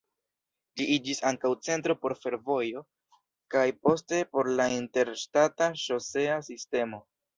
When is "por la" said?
4.33-4.67